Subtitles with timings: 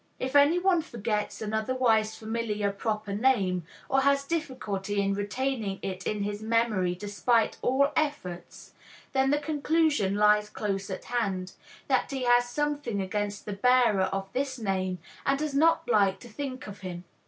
[0.19, 6.23] If anyone forgets an otherwise familiar proper name, or has difficulty in retaining it in
[6.23, 8.73] his memory despite all efforts,
[9.11, 11.51] then the conclusion lies close at hand,
[11.87, 16.27] that he has something against the bearer of this name and does not like to
[16.27, 17.03] think of him.